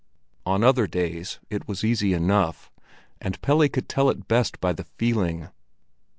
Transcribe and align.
On 0.47 0.63
other 0.63 0.87
days 0.87 1.37
it 1.51 1.67
was 1.67 1.83
easy 1.83 2.13
enough, 2.13 2.71
and 3.21 3.39
Pelle 3.43 3.69
could 3.69 3.87
tell 3.87 4.09
it 4.09 4.27
best 4.27 4.59
by 4.59 4.73
the 4.73 4.85
feeling. 4.97 5.49